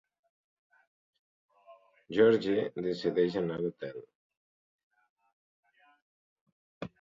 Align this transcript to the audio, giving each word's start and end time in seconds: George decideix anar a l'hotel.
George 2.17 2.55
decideix 2.87 3.37
anar 3.43 3.59
a 3.61 3.63
l'hotel. 3.67 4.01